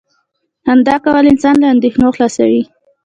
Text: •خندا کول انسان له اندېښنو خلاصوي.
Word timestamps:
•خندا 0.65 0.95
کول 1.05 1.25
انسان 1.31 1.55
له 1.59 1.67
اندېښنو 1.73 2.07
خلاصوي. 2.15 2.61